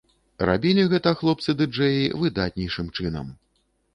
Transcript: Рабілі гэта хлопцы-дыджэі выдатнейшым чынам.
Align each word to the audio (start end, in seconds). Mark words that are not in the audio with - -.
Рабілі 0.49 0.85
гэта 0.93 1.11
хлопцы-дыджэі 1.19 2.09
выдатнейшым 2.23 2.87
чынам. 2.97 3.27